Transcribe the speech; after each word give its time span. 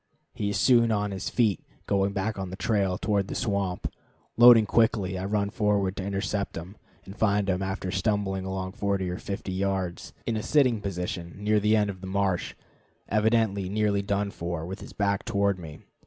He 0.33 0.49
is 0.49 0.57
soon 0.57 0.91
on 0.91 1.11
his 1.11 1.29
feet, 1.29 1.63
going 1.85 2.11
back 2.11 2.39
on 2.39 2.49
his 2.49 2.57
trail, 2.57 2.97
toward 2.97 3.27
the 3.27 3.35
swamp. 3.35 3.87
Loading 4.35 4.65
quickly, 4.65 5.15
I 5.15 5.25
run 5.25 5.51
forward 5.51 5.95
to 5.97 6.03
intercept 6.03 6.57
him, 6.57 6.75
and 7.05 7.15
find 7.15 7.47
him, 7.47 7.61
after 7.61 7.91
stumbling 7.91 8.43
along 8.43 8.71
40 8.71 9.07
or 9.11 9.19
50 9.19 9.51
yards, 9.51 10.11
in 10.25 10.35
a 10.35 10.41
sitting 10.41 10.81
position 10.81 11.35
near 11.37 11.59
the 11.59 11.75
edge 11.77 11.89
of 11.89 12.01
the 12.01 12.07
marsh, 12.07 12.55
evidently 13.09 13.69
nearly 13.69 14.01
done 14.01 14.31
for, 14.31 14.65
with 14.65 14.81
his 14.81 14.91
back 14.91 15.23
toward 15.23 15.59
me. 15.59 15.81